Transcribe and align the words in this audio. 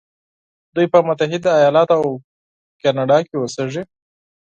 دوی 0.75 0.87
په 0.93 0.99
متحده 1.07 1.51
ایلاتو 1.61 1.95
او 2.01 2.07
کانادا 2.81 3.17
کې 3.27 3.35
اوسیږي. 3.37 3.83